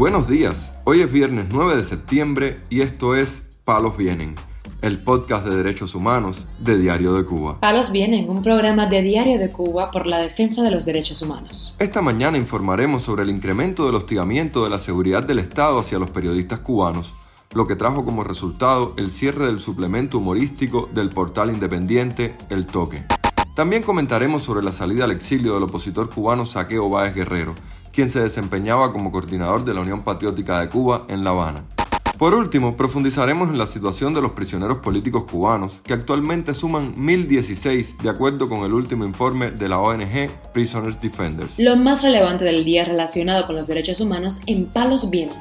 Buenos 0.00 0.26
días, 0.26 0.72
hoy 0.84 1.02
es 1.02 1.12
viernes 1.12 1.48
9 1.50 1.76
de 1.76 1.84
septiembre 1.84 2.62
y 2.70 2.80
esto 2.80 3.14
es 3.14 3.42
Palos 3.66 3.98
Vienen, 3.98 4.34
el 4.80 5.02
podcast 5.02 5.44
de 5.44 5.54
derechos 5.54 5.94
humanos 5.94 6.46
de 6.58 6.78
Diario 6.78 7.12
de 7.12 7.26
Cuba. 7.26 7.60
Palos 7.60 7.92
Vienen, 7.92 8.30
un 8.30 8.42
programa 8.42 8.86
de 8.86 9.02
Diario 9.02 9.38
de 9.38 9.50
Cuba 9.52 9.90
por 9.90 10.06
la 10.06 10.16
defensa 10.16 10.62
de 10.62 10.70
los 10.70 10.86
derechos 10.86 11.20
humanos. 11.20 11.76
Esta 11.78 12.00
mañana 12.00 12.38
informaremos 12.38 13.02
sobre 13.02 13.24
el 13.24 13.28
incremento 13.28 13.84
del 13.84 13.94
hostigamiento 13.94 14.64
de 14.64 14.70
la 14.70 14.78
seguridad 14.78 15.22
del 15.22 15.38
Estado 15.38 15.78
hacia 15.78 15.98
los 15.98 16.08
periodistas 16.08 16.60
cubanos, 16.60 17.14
lo 17.52 17.66
que 17.66 17.76
trajo 17.76 18.02
como 18.02 18.24
resultado 18.24 18.94
el 18.96 19.10
cierre 19.10 19.44
del 19.44 19.60
suplemento 19.60 20.16
humorístico 20.16 20.88
del 20.94 21.10
portal 21.10 21.50
independiente 21.50 22.38
El 22.48 22.64
Toque. 22.64 23.04
También 23.54 23.82
comentaremos 23.82 24.40
sobre 24.40 24.64
la 24.64 24.72
salida 24.72 25.04
al 25.04 25.10
exilio 25.10 25.52
del 25.52 25.64
opositor 25.64 26.08
cubano 26.08 26.46
Saqueo 26.46 26.88
Báez 26.88 27.14
Guerrero, 27.14 27.54
quien 27.92 28.08
se 28.08 28.20
desempeñaba 28.20 28.92
como 28.92 29.12
coordinador 29.12 29.64
de 29.64 29.74
la 29.74 29.80
Unión 29.80 30.02
Patriótica 30.02 30.60
de 30.60 30.68
Cuba 30.68 31.04
en 31.08 31.24
La 31.24 31.30
Habana. 31.30 31.64
Por 32.20 32.34
último, 32.34 32.76
profundizaremos 32.76 33.48
en 33.48 33.56
la 33.56 33.66
situación 33.66 34.12
de 34.12 34.20
los 34.20 34.32
prisioneros 34.32 34.80
políticos 34.80 35.24
cubanos, 35.24 35.80
que 35.82 35.94
actualmente 35.94 36.52
suman 36.52 36.94
1.016 36.96 37.96
de 37.96 38.10
acuerdo 38.10 38.46
con 38.46 38.62
el 38.64 38.74
último 38.74 39.06
informe 39.06 39.52
de 39.52 39.68
la 39.70 39.78
ONG 39.78 40.28
Prisoners 40.52 41.00
Defenders. 41.00 41.58
Lo 41.58 41.76
más 41.76 42.02
relevante 42.02 42.44
del 42.44 42.62
día 42.62 42.84
relacionado 42.84 43.46
con 43.46 43.56
los 43.56 43.68
derechos 43.68 44.02
humanos 44.02 44.42
en 44.44 44.66
Palos 44.66 45.08
Vientos. 45.08 45.38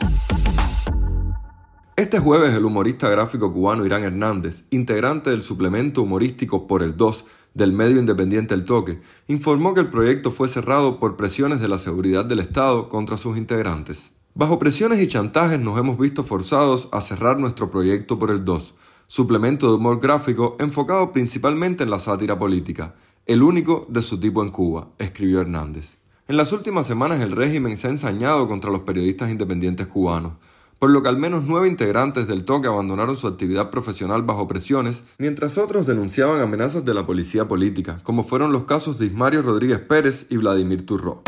Este 1.99 2.17
jueves 2.17 2.53
el 2.53 2.63
humorista 2.63 3.09
gráfico 3.09 3.52
cubano 3.52 3.85
Irán 3.85 4.05
Hernández, 4.05 4.63
integrante 4.70 5.31
del 5.31 5.41
suplemento 5.41 6.03
humorístico 6.03 6.66
Por 6.66 6.81
el 6.81 6.95
2, 6.95 7.26
del 7.53 7.73
medio 7.73 7.99
independiente 7.99 8.54
El 8.54 8.63
Toque, 8.63 9.01
informó 9.27 9.74
que 9.74 9.82
el 9.82 9.90
proyecto 9.90 10.32
fue 10.32 10.48
cerrado 10.48 10.98
por 10.98 11.18
presiones 11.18 11.59
de 11.59 11.68
la 11.68 11.77
seguridad 11.77 12.24
del 12.24 12.40
Estado 12.40 12.87
contra 12.87 13.18
sus 13.18 13.37
integrantes. 13.37 14.13
Bajo 14.34 14.59
presiones 14.59 15.01
y 15.01 15.07
chantajes 15.07 15.59
nos 15.59 15.77
hemos 15.77 15.99
visto 15.99 16.24
forzados 16.24 16.87
a 16.93 17.01
cerrar 17.01 17.37
nuestro 17.37 17.70
proyecto 17.70 18.18
por 18.18 18.31
el 18.31 18.46
2, 18.46 18.76
suplemento 19.05 19.68
de 19.68 19.76
humor 19.76 19.99
gráfico 19.99 20.55
enfocado 20.62 21.12
principalmente 21.12 21.84
en 21.84 21.90
la 21.90 21.99
sátira 21.99 22.40
política, 22.40 22.96
el 23.26 23.43
único 23.43 23.85
de 23.90 24.02
su 24.02 24.18
tipo 24.18 24.41
en 24.41 24.52
Cuba, 24.52 24.87
escribió 24.99 25.41
Hernández. 25.41 25.98
En 26.29 26.37
las 26.37 26.54
últimas 26.54 26.87
semanas 26.87 27.20
el 27.20 27.34
régimen 27.34 27.76
se 27.76 27.87
ha 27.87 27.91
ensañado 27.91 28.48
contra 28.48 28.71
los 28.71 28.84
periodistas 28.84 29.29
independientes 29.29 29.87
cubanos, 29.87 30.35
por 30.80 30.90
lo 30.90 31.04
que 31.04 31.10
al 31.10 31.18
menos 31.18 31.44
nueve 31.46 31.68
integrantes 31.68 32.27
del 32.27 32.46
toque 32.46 32.68
abandonaron 32.68 33.18
su 33.18 33.27
actividad 33.27 33.70
profesional 33.70 34.24
bajo 34.24 34.48
presiones, 34.48 35.04
mientras 35.18 35.58
otros 35.58 35.86
denunciaban 35.86 36.41
amenazas 36.41 36.86
de 36.86 36.94
la 36.94 37.05
policía 37.05 37.48
política, 37.48 37.99
como 38.04 38.24
fueron 38.24 38.54
los 38.54 38.63
casos 38.63 38.98
de 38.98 39.08
Ismario 39.08 39.41
Rodríguez 39.41 39.80
Pérez 39.80 40.26
y 40.30 40.38
Vladimir 40.38 40.86
Turró. 40.86 41.21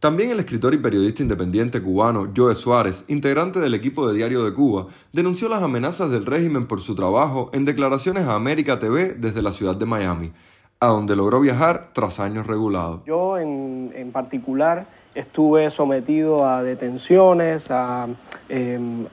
También 0.00 0.30
el 0.30 0.40
escritor 0.40 0.74
y 0.74 0.78
periodista 0.78 1.22
independiente 1.22 1.80
cubano 1.80 2.30
Joe 2.34 2.54
Suárez, 2.54 3.04
integrante 3.08 3.60
del 3.60 3.74
equipo 3.74 4.06
de 4.06 4.14
Diario 4.14 4.44
de 4.44 4.52
Cuba, 4.52 4.86
denunció 5.12 5.48
las 5.48 5.62
amenazas 5.62 6.10
del 6.10 6.26
régimen 6.26 6.66
por 6.66 6.80
su 6.80 6.94
trabajo 6.94 7.50
en 7.52 7.64
declaraciones 7.64 8.24
a 8.24 8.34
América 8.34 8.78
TV 8.78 9.14
desde 9.14 9.40
la 9.40 9.52
ciudad 9.52 9.76
de 9.76 9.86
Miami, 9.86 10.32
a 10.80 10.88
donde 10.88 11.16
logró 11.16 11.40
viajar 11.40 11.90
tras 11.94 12.20
años 12.20 12.46
regulados. 12.46 13.00
Yo 13.06 13.38
en, 13.38 13.92
en 13.94 14.12
particular 14.12 14.86
estuve 15.14 15.70
sometido 15.70 16.46
a 16.46 16.62
detenciones, 16.62 17.70
a, 17.70 18.08
em, 18.48 19.06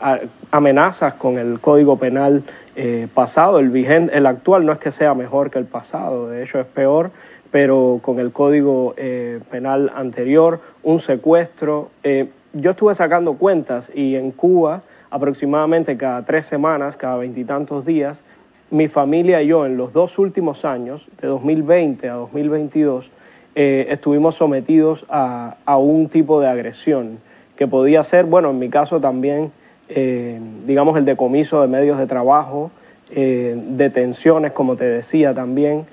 amenazas 0.52 1.14
con 1.14 1.38
el 1.38 1.60
Código 1.60 1.98
Penal 1.98 2.44
eh, 2.76 3.08
pasado. 3.14 3.60
El, 3.60 3.70
vigente, 3.70 4.18
el 4.18 4.26
actual 4.26 4.66
no 4.66 4.74
es 4.74 4.80
que 4.80 4.92
sea 4.92 5.14
mejor 5.14 5.52
que 5.52 5.60
el 5.60 5.66
pasado, 5.66 6.30
de 6.30 6.44
hecho 6.44 6.60
es 6.60 6.66
peor, 6.66 7.12
pero 7.52 8.00
con 8.02 8.20
el 8.20 8.32
Código 8.32 8.94
eh, 8.98 9.40
Penal 9.50 9.92
anterior, 9.96 10.60
un 10.84 11.00
secuestro. 11.00 11.90
Eh, 12.04 12.30
yo 12.54 12.72
estuve 12.72 12.96
sacando 12.96 13.36
cuentas 13.36 13.92
y 13.94 14.16
en 14.16 14.32
Cuba 14.32 14.82
aproximadamente 15.10 15.98
cada 15.98 16.26
tres 16.26 16.46
semanas, 16.46 16.98
cada 16.98 17.18
veintitantos 17.18 17.86
días, 17.86 18.24
mi 18.72 18.88
familia 18.88 19.42
y 19.42 19.48
yo 19.48 19.66
en 19.66 19.78
los 19.78 19.92
dos 19.94 20.18
últimos 20.18 20.64
años, 20.64 21.10
de 21.22 21.28
2020 21.28 22.10
a 22.10 22.14
2022, 22.14 23.12
eh, 23.56 23.88
estuvimos 23.90 24.36
sometidos 24.36 25.06
a, 25.10 25.56
un 25.78 26.08
tipo 26.08 26.40
de 26.40 26.48
agresión 26.48 27.20
que 27.56 27.68
podía 27.68 28.04
ser, 28.04 28.26
bueno, 28.26 28.52
en 28.52 28.60
mi 28.60 28.70
caso 28.70 29.02
también, 29.02 29.52
eh, 29.90 30.40
digamos, 30.66 30.98
el 30.98 31.06
decomiso 31.06 31.62
de 31.62 31.68
medios 31.68 31.98
de 31.98 32.08
trabajo, 32.08 32.72
eh, 33.14 33.56
detenciones, 33.70 34.52
como 34.52 34.76
te 34.76 34.86
decía 34.86 35.34
también, 35.34 35.86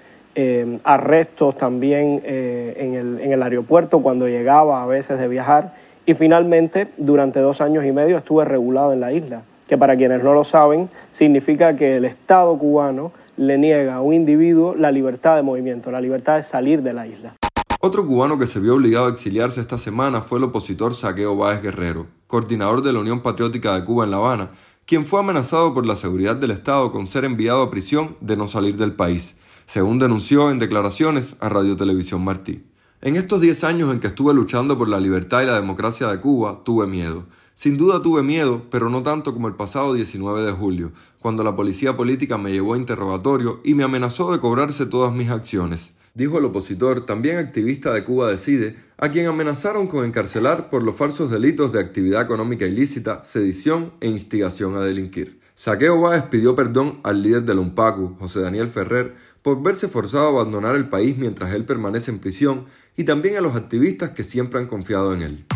arrestos 0.85 1.57
también 1.57 2.23
en 2.25 2.95
el, 2.95 3.21
en 3.21 3.33
el 3.33 3.43
aeropuerto 3.43 4.03
cuando 4.03 4.29
llegaba 4.29 4.85
a 4.85 4.87
veces 4.87 5.19
de 5.19 5.27
viajar 5.27 5.73
y 6.07 6.15
finalmente 6.15 6.87
durante 6.97 7.41
dos 7.41 7.61
años 7.61 7.85
y 7.85 7.91
medio 7.91 8.17
estuve 8.17 8.45
regulado 8.45 8.93
en 8.93 9.01
la 9.01 9.13
isla, 9.13 9.43
que 9.67 9.77
para 9.77 9.97
quienes 9.97 10.23
no 10.23 10.35
lo 10.35 10.45
saben 10.45 10.89
significa 11.11 11.75
que 11.75 11.97
el 11.97 12.05
Estado 12.05 12.57
cubano 12.57 13.11
le 13.37 13.59
niega 13.59 13.97
a 13.97 14.01
un 14.01 14.15
individuo 14.15 14.75
la 14.75 14.91
libertad 14.91 15.37
de 15.37 15.43
movimiento, 15.43 15.91
la 15.91 16.01
libertad 16.01 16.37
de 16.37 16.43
salir 16.43 16.83
de 16.83 16.93
la 16.93 17.07
isla. 17.07 17.35
Otro 17.81 18.05
cubano 18.05 18.39
que 18.39 18.49
se 18.49 18.59
vio 18.59 18.75
obligado 18.75 19.07
a 19.07 19.11
exiliarse 19.11 19.61
esta 19.61 19.79
semana 19.79 20.21
fue 20.21 20.39
el 20.39 20.45
opositor 20.47 20.95
Saqueo 20.95 21.37
Báez 21.37 21.63
Guerrero, 21.63 22.09
coordinador 22.27 22.83
de 22.83 22.93
la 22.93 22.99
Unión 22.99 23.21
Patriótica 23.21 23.77
de 23.77 23.85
Cuba 23.85 24.05
en 24.05 24.11
La 24.11 24.17
Habana, 24.17 24.51
quien 24.85 25.07
fue 25.07 25.21
amenazado 25.21 25.73
por 25.75 25.87
la 25.87 25.95
seguridad 25.95 26.35
del 26.35 26.51
Estado 26.51 26.91
con 26.91 27.07
ser 27.07 27.25
enviado 27.25 27.63
a 27.63 27.71
prisión 27.71 28.17
de 28.21 28.37
no 28.37 28.49
salir 28.49 28.77
del 28.79 28.95
país, 28.95 29.37
según 29.65 30.01
denunció 30.01 30.51
en 30.51 30.59
declaraciones 30.59 31.37
a 31.39 31.49
Radio 31.51 31.77
Televisión 31.77 32.25
Martí. 32.25 32.65
En 33.01 33.15
estos 33.15 33.41
10 33.41 33.63
años 33.63 33.93
en 33.93 34.01
que 34.01 34.09
estuve 34.09 34.35
luchando 34.35 34.77
por 34.77 34.89
la 34.89 34.99
libertad 34.99 35.43
y 35.43 35.47
la 35.47 35.55
democracia 35.55 36.09
de 36.09 36.19
Cuba, 36.19 36.63
tuve 36.65 36.89
miedo. 36.89 37.27
Sin 37.55 37.77
duda 37.77 38.03
tuve 38.03 38.25
miedo, 38.25 38.63
pero 38.73 38.91
no 38.91 39.05
tanto 39.05 39.33
como 39.33 39.47
el 39.47 39.55
pasado 39.55 39.95
19 39.95 40.43
de 40.43 40.51
julio, 40.51 40.91
cuando 41.21 41.45
la 41.45 41.55
policía 41.55 41.97
política 41.97 42.39
me 42.39 42.51
llevó 42.51 42.75
a 42.75 42.79
interrogatorio 42.79 43.61
y 43.63 43.75
me 43.75 43.85
amenazó 43.85 44.33
de 44.33 44.41
cobrarse 44.41 44.85
todas 44.85 45.15
mis 45.15 45.31
acciones 45.31 45.93
dijo 46.15 46.39
el 46.39 46.45
opositor, 46.45 47.07
también 47.07 47.39
activista 47.39 47.93
de 47.93 48.05
Cuba 48.05 48.31
Decide, 48.31 48.77
a 48.97 49.11
quien 49.11 49.27
amenazaron 49.27 49.87
con 49.87 50.05
encarcelar 50.05 50.71
por 50.71 50.83
los 50.83 50.97
falsos 50.97 51.31
delitos 51.31 51.73
de 51.73 51.81
actividad 51.81 52.23
económica 52.23 52.67
ilícita, 52.67 53.25
sedición 53.25 53.93
e 54.01 54.09
instigación 54.09 54.77
a 54.77 54.81
delinquir. 54.81 55.41
Saqueo 55.55 56.01
Báez 56.01 56.23
pidió 56.31 56.55
perdón 56.55 57.01
al 57.03 57.21
líder 57.21 57.43
del 57.43 57.59
UNPACU, 57.59 58.17
José 58.21 58.41
Daniel 58.41 58.69
Ferrer, 58.69 59.17
por 59.43 59.61
verse 59.61 59.89
forzado 59.89 60.27
a 60.27 60.31
abandonar 60.31 60.77
el 60.77 60.89
país 60.89 61.19
mientras 61.19 61.53
él 61.53 61.65
permanece 61.65 62.13
en 62.13 62.21
prisión 62.21 62.67
y 62.97 63.03
también 63.03 63.37
a 63.37 63.41
los 63.41 63.57
activistas 63.57 64.11
que 64.11 64.23
siempre 64.23 64.61
han 64.61 64.67
confiado 64.67 65.13
en 65.15 65.23
él. 65.23 65.47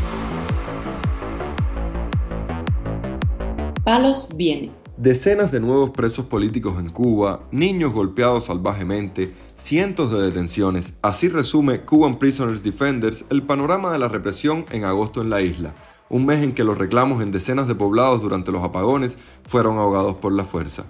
Palos 3.84 4.30
viene. 4.36 4.81
Decenas 5.02 5.50
de 5.50 5.58
nuevos 5.58 5.90
presos 5.90 6.26
políticos 6.26 6.78
en 6.78 6.88
Cuba, 6.88 7.40
niños 7.50 7.92
golpeados 7.92 8.44
salvajemente, 8.44 9.34
cientos 9.56 10.12
de 10.12 10.22
detenciones. 10.22 10.92
Así 11.02 11.26
resume 11.28 11.80
Cuban 11.80 12.20
Prisoners 12.20 12.62
Defenders 12.62 13.24
el 13.28 13.42
panorama 13.42 13.90
de 13.90 13.98
la 13.98 14.06
represión 14.06 14.64
en 14.70 14.84
agosto 14.84 15.20
en 15.20 15.28
la 15.28 15.42
isla, 15.42 15.74
un 16.08 16.24
mes 16.24 16.40
en 16.44 16.52
que 16.54 16.62
los 16.62 16.78
reclamos 16.78 17.20
en 17.20 17.32
decenas 17.32 17.66
de 17.66 17.74
poblados 17.74 18.22
durante 18.22 18.52
los 18.52 18.62
apagones 18.62 19.18
fueron 19.44 19.76
ahogados 19.76 20.14
por 20.18 20.32
la 20.32 20.44
fuerza. 20.44 20.84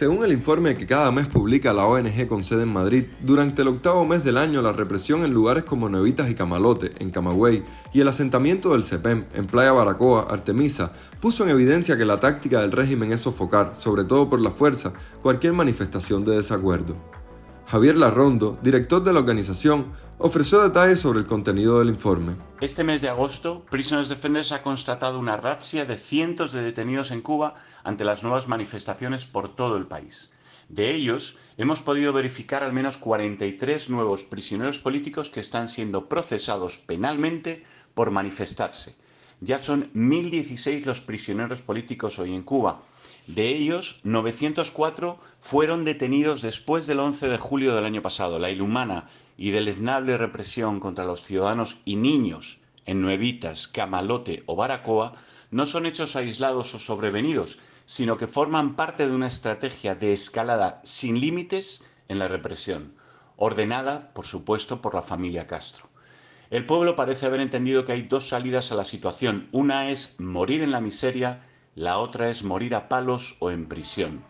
Según 0.00 0.24
el 0.24 0.32
informe 0.32 0.74
que 0.76 0.86
cada 0.86 1.12
mes 1.12 1.26
publica 1.26 1.74
la 1.74 1.84
ONG 1.84 2.26
con 2.26 2.42
sede 2.42 2.62
en 2.62 2.72
Madrid, 2.72 3.04
durante 3.20 3.60
el 3.60 3.68
octavo 3.68 4.06
mes 4.06 4.24
del 4.24 4.38
año 4.38 4.62
la 4.62 4.72
represión 4.72 5.26
en 5.26 5.30
lugares 5.30 5.64
como 5.64 5.90
Nuevitas 5.90 6.30
y 6.30 6.34
Camalote, 6.34 6.92
en 7.00 7.10
Camagüey, 7.10 7.62
y 7.92 8.00
el 8.00 8.08
asentamiento 8.08 8.72
del 8.72 8.82
CEPEM, 8.82 9.22
en 9.34 9.46
Playa 9.46 9.72
Baracoa, 9.72 10.28
Artemisa, 10.30 10.94
puso 11.20 11.44
en 11.44 11.50
evidencia 11.50 11.98
que 11.98 12.06
la 12.06 12.18
táctica 12.18 12.62
del 12.62 12.72
régimen 12.72 13.12
es 13.12 13.20
sofocar, 13.20 13.74
sobre 13.78 14.04
todo 14.04 14.30
por 14.30 14.40
la 14.40 14.52
fuerza, 14.52 14.94
cualquier 15.20 15.52
manifestación 15.52 16.24
de 16.24 16.38
desacuerdo. 16.38 17.19
Javier 17.70 17.96
Larrondo, 17.96 18.58
director 18.62 19.04
de 19.04 19.12
la 19.12 19.20
organización, 19.20 19.92
ofreció 20.18 20.60
detalles 20.60 20.98
sobre 20.98 21.20
el 21.20 21.26
contenido 21.28 21.78
del 21.78 21.88
informe. 21.90 22.34
Este 22.60 22.82
mes 22.82 23.00
de 23.00 23.08
agosto, 23.08 23.64
Prisoners 23.70 24.08
Defenders 24.08 24.50
ha 24.50 24.64
constatado 24.64 25.20
una 25.20 25.36
razzia 25.36 25.84
de 25.84 25.96
cientos 25.96 26.50
de 26.50 26.62
detenidos 26.62 27.12
en 27.12 27.22
Cuba 27.22 27.54
ante 27.84 28.02
las 28.02 28.24
nuevas 28.24 28.48
manifestaciones 28.48 29.26
por 29.26 29.54
todo 29.54 29.76
el 29.76 29.86
país. 29.86 30.32
De 30.68 30.92
ellos, 30.92 31.36
hemos 31.58 31.80
podido 31.80 32.12
verificar 32.12 32.64
al 32.64 32.72
menos 32.72 32.98
43 32.98 33.88
nuevos 33.88 34.24
prisioneros 34.24 34.80
políticos 34.80 35.30
que 35.30 35.38
están 35.38 35.68
siendo 35.68 36.08
procesados 36.08 36.78
penalmente 36.78 37.62
por 37.94 38.10
manifestarse. 38.10 38.96
Ya 39.40 39.60
son 39.60 39.92
1.016 39.94 40.86
los 40.86 41.00
prisioneros 41.00 41.62
políticos 41.62 42.18
hoy 42.18 42.34
en 42.34 42.42
Cuba, 42.42 42.82
de 43.26 43.48
ellos, 43.48 44.00
904 44.04 45.18
fueron 45.38 45.84
detenidos 45.84 46.42
después 46.42 46.86
del 46.86 47.00
11 47.00 47.28
de 47.28 47.38
julio 47.38 47.74
del 47.74 47.84
año 47.84 48.02
pasado. 48.02 48.38
La 48.38 48.50
inhumana 48.50 49.08
y 49.36 49.50
deleznable 49.50 50.16
represión 50.16 50.80
contra 50.80 51.04
los 51.04 51.24
ciudadanos 51.24 51.78
y 51.84 51.96
niños 51.96 52.58
en 52.86 53.00
Nuevitas, 53.00 53.68
Camalote 53.68 54.42
o 54.46 54.56
Baracoa 54.56 55.12
no 55.50 55.66
son 55.66 55.86
hechos 55.86 56.16
aislados 56.16 56.74
o 56.74 56.78
sobrevenidos, 56.78 57.58
sino 57.84 58.16
que 58.16 58.26
forman 58.26 58.76
parte 58.76 59.06
de 59.06 59.14
una 59.14 59.28
estrategia 59.28 59.94
de 59.94 60.12
escalada 60.12 60.80
sin 60.84 61.20
límites 61.20 61.84
en 62.08 62.18
la 62.18 62.28
represión, 62.28 62.94
ordenada, 63.36 64.12
por 64.12 64.26
supuesto, 64.26 64.80
por 64.80 64.94
la 64.94 65.02
familia 65.02 65.46
Castro. 65.46 65.88
El 66.50 66.66
pueblo 66.66 66.96
parece 66.96 67.26
haber 67.26 67.40
entendido 67.40 67.84
que 67.84 67.92
hay 67.92 68.02
dos 68.02 68.28
salidas 68.28 68.72
a 68.72 68.74
la 68.74 68.84
situación. 68.84 69.48
Una 69.52 69.90
es 69.90 70.16
morir 70.18 70.62
en 70.62 70.72
la 70.72 70.80
miseria, 70.80 71.46
la 71.80 71.98
otra 71.98 72.28
es 72.28 72.44
morir 72.44 72.74
a 72.74 72.90
palos 72.90 73.36
o 73.38 73.50
en 73.50 73.64
prisión. 73.64 74.22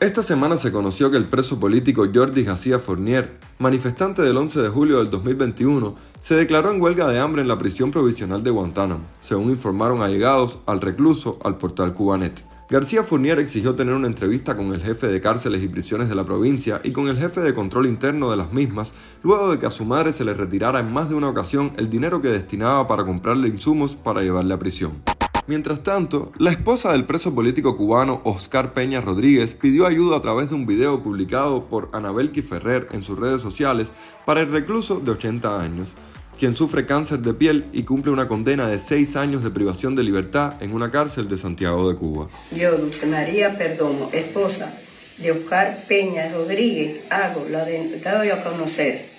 Esta 0.00 0.22
semana 0.22 0.56
se 0.56 0.72
conoció 0.72 1.10
que 1.10 1.18
el 1.18 1.26
preso 1.26 1.60
político 1.60 2.06
Jordi 2.12 2.44
García 2.44 2.78
Fournier, 2.78 3.38
manifestante 3.58 4.22
del 4.22 4.38
11 4.38 4.62
de 4.62 4.68
julio 4.70 4.98
del 4.98 5.10
2021, 5.10 5.94
se 6.18 6.34
declaró 6.34 6.72
en 6.72 6.80
huelga 6.80 7.06
de 7.06 7.20
hambre 7.20 7.42
en 7.42 7.48
la 7.48 7.58
prisión 7.58 7.90
provisional 7.90 8.42
de 8.42 8.50
Guantánamo, 8.50 9.04
según 9.20 9.50
informaron 9.50 10.00
allegados 10.00 10.60
al 10.64 10.80
recluso 10.80 11.38
al 11.44 11.58
portal 11.58 11.92
Cubanet. 11.92 12.42
García 12.70 13.04
Fournier 13.04 13.38
exigió 13.38 13.74
tener 13.74 13.92
una 13.92 14.06
entrevista 14.06 14.56
con 14.56 14.72
el 14.72 14.80
jefe 14.80 15.06
de 15.06 15.20
cárceles 15.20 15.62
y 15.62 15.68
prisiones 15.68 16.08
de 16.08 16.14
la 16.14 16.24
provincia 16.24 16.80
y 16.82 16.92
con 16.92 17.08
el 17.08 17.18
jefe 17.18 17.42
de 17.42 17.52
control 17.52 17.86
interno 17.86 18.30
de 18.30 18.38
las 18.38 18.54
mismas, 18.54 18.94
luego 19.22 19.50
de 19.50 19.58
que 19.58 19.66
a 19.66 19.70
su 19.70 19.84
madre 19.84 20.10
se 20.12 20.24
le 20.24 20.32
retirara 20.32 20.80
en 20.80 20.90
más 20.90 21.10
de 21.10 21.16
una 21.16 21.28
ocasión 21.28 21.74
el 21.76 21.90
dinero 21.90 22.22
que 22.22 22.28
destinaba 22.28 22.88
para 22.88 23.04
comprarle 23.04 23.48
insumos 23.48 23.94
para 23.94 24.22
llevarle 24.22 24.54
a 24.54 24.58
prisión. 24.58 25.02
Mientras 25.46 25.82
tanto, 25.82 26.32
la 26.38 26.50
esposa 26.50 26.92
del 26.92 27.04
preso 27.04 27.34
político 27.34 27.76
cubano 27.76 28.22
Oscar 28.24 28.72
Peña 28.72 29.02
Rodríguez 29.02 29.54
pidió 29.54 29.86
ayuda 29.86 30.16
a 30.16 30.22
través 30.22 30.48
de 30.48 30.54
un 30.54 30.64
video 30.64 31.02
publicado 31.02 31.66
por 31.66 31.90
Anabelki 31.92 32.40
Ferrer 32.40 32.88
en 32.92 33.02
sus 33.02 33.18
redes 33.18 33.42
sociales 33.42 33.88
para 34.24 34.40
el 34.40 34.50
recluso 34.50 35.00
de 35.00 35.10
80 35.10 35.60
años, 35.60 35.92
quien 36.38 36.54
sufre 36.54 36.86
cáncer 36.86 37.18
de 37.18 37.34
piel 37.34 37.66
y 37.74 37.82
cumple 37.82 38.10
una 38.10 38.26
condena 38.26 38.68
de 38.68 38.78
6 38.78 39.16
años 39.16 39.44
de 39.44 39.50
privación 39.50 39.94
de 39.94 40.02
libertad 40.02 40.54
en 40.62 40.72
una 40.72 40.90
cárcel 40.90 41.28
de 41.28 41.36
Santiago 41.36 41.90
de 41.90 41.96
Cuba. 41.96 42.28
Yo, 42.56 42.78
Dulce 42.78 43.04
María 43.04 43.58
Perdomo, 43.58 44.08
esposa 44.14 44.72
de 45.18 45.30
Oscar 45.30 45.84
Peña 45.86 46.32
Rodríguez, 46.32 47.04
hago 47.10 47.46
la 47.50 47.66
de, 47.66 48.00
doy 48.00 48.30
a 48.30 48.42
conocer 48.42 49.10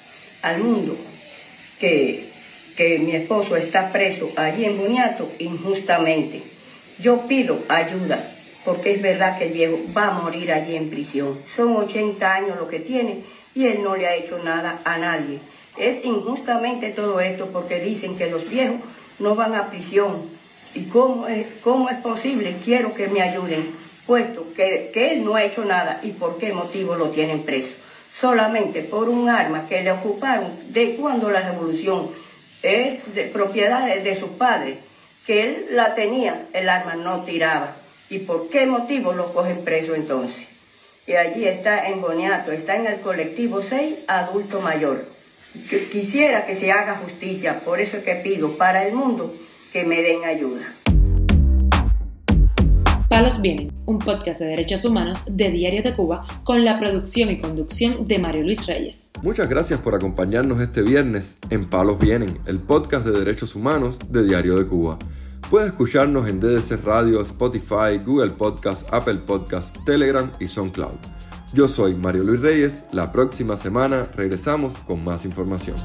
al 0.41 0.63
mundo 0.63 0.97
que 1.79 2.34
que 2.75 2.99
mi 2.99 3.15
esposo 3.15 3.55
está 3.55 3.91
preso 3.91 4.31
allí 4.35 4.65
en 4.65 4.77
Boniato 4.77 5.29
injustamente. 5.39 6.43
Yo 6.99 7.21
pido 7.27 7.59
ayuda, 7.69 8.35
porque 8.63 8.93
es 8.93 9.01
verdad 9.01 9.37
que 9.37 9.45
el 9.47 9.53
viejo 9.53 9.79
va 9.95 10.07
a 10.07 10.19
morir 10.19 10.51
allí 10.51 10.75
en 10.75 10.89
prisión. 10.89 11.37
Son 11.55 11.75
80 11.75 12.33
años 12.33 12.57
lo 12.57 12.67
que 12.67 12.79
tiene 12.79 13.19
y 13.53 13.67
él 13.67 13.81
no 13.83 13.95
le 13.95 14.07
ha 14.07 14.15
hecho 14.15 14.39
nada 14.39 14.79
a 14.83 14.97
nadie. 14.97 15.39
Es 15.77 16.03
injustamente 16.05 16.89
todo 16.91 17.19
esto 17.19 17.47
porque 17.51 17.79
dicen 17.79 18.17
que 18.17 18.29
los 18.29 18.49
viejos 18.49 18.77
no 19.19 19.35
van 19.35 19.55
a 19.55 19.69
prisión. 19.69 20.13
¿Y 20.73 20.85
cómo 20.85 21.27
es, 21.27 21.47
cómo 21.63 21.89
es 21.89 21.97
posible? 21.97 22.55
Quiero 22.63 22.93
que 22.93 23.07
me 23.07 23.21
ayuden, 23.21 23.65
puesto 24.05 24.45
que, 24.53 24.91
que 24.93 25.13
él 25.13 25.23
no 25.23 25.35
ha 25.35 25.43
hecho 25.43 25.63
nada 25.63 26.01
y 26.03 26.11
por 26.11 26.37
qué 26.37 26.51
motivo 26.51 26.95
lo 26.95 27.09
tienen 27.09 27.43
preso. 27.43 27.71
Solamente 28.13 28.81
por 28.81 29.09
un 29.09 29.29
arma 29.29 29.67
que 29.67 29.81
le 29.81 29.91
ocuparon 29.91 30.51
de 30.69 30.95
cuando 30.95 31.29
la 31.29 31.41
revolución 31.41 32.09
es 32.65 33.13
de 33.13 33.23
propiedad 33.25 33.87
de, 33.95 34.19
su 34.19 34.37
padre, 34.37 34.77
que 35.25 35.43
él 35.43 35.67
la 35.71 35.95
tenía, 35.95 36.45
el 36.53 36.69
arma 36.69 36.95
no 36.95 37.23
tiraba. 37.23 37.75
¿Y 38.09 38.19
por 38.19 38.49
qué 38.49 38.65
motivo 38.65 39.13
lo 39.13 39.33
cogen 39.33 39.63
preso 39.63 39.95
entonces? 39.95 40.47
Y 41.07 41.13
allí 41.13 41.47
está 41.47 41.87
en 41.87 42.01
Boniato, 42.01 42.51
está 42.51 42.75
en 42.75 42.87
el 42.87 42.99
colectivo 42.99 43.61
6, 43.61 44.05
adulto 44.07 44.61
mayor. 44.61 45.03
Quisiera 45.91 46.45
que 46.45 46.55
se 46.55 46.71
haga 46.71 46.95
justicia, 46.95 47.59
por 47.59 47.79
eso 47.79 47.97
es 47.97 48.03
que 48.03 48.15
pido 48.15 48.57
para 48.57 48.85
el 48.87 48.93
mundo 48.93 49.33
que 49.71 49.83
me 49.83 50.01
den 50.01 50.25
ayuda. 50.25 50.65
Palos 53.09 53.39
Vienen, 53.39 53.71
un 53.85 53.99
podcast 53.99 54.39
de 54.39 54.47
derechos 54.47 54.83
humanos 54.83 55.25
de 55.29 55.51
Diario 55.51 55.83
de 55.83 55.93
Cuba 55.93 56.25
con 56.43 56.65
la 56.65 56.79
producción 56.79 57.29
y 57.29 57.39
conducción 57.39 58.07
de 58.07 58.17
Mario 58.17 58.43
Luis 58.43 58.65
Reyes. 58.65 59.11
Muchas 59.21 59.47
gracias 59.47 59.79
por 59.79 59.93
acompañarnos 59.93 60.59
este 60.59 60.81
viernes 60.81 61.35
en 61.51 61.69
Palos 61.69 61.99
Vienen, 61.99 62.39
el 62.47 62.59
podcast 62.59 63.05
de 63.05 63.11
derechos 63.11 63.55
humanos 63.55 63.99
de 64.09 64.23
Diario 64.23 64.57
de 64.57 64.65
Cuba. 64.65 64.97
Puedes 65.51 65.67
escucharnos 65.67 66.27
en 66.27 66.39
DDC 66.39 66.83
Radio, 66.83 67.21
Spotify, 67.21 67.99
Google 68.03 68.31
Podcast, 68.31 68.91
Apple 68.91 69.19
Podcast, 69.25 69.77
Telegram 69.85 70.31
y 70.39 70.47
SoundCloud. 70.47 70.97
Yo 71.53 71.67
soy 71.67 71.93
Mario 71.93 72.23
Luis 72.23 72.41
Reyes, 72.41 72.85
la 72.91 73.11
próxima 73.11 73.55
semana 73.55 74.09
regresamos 74.15 74.73
con 74.79 75.03
más 75.03 75.25
información. 75.25 75.75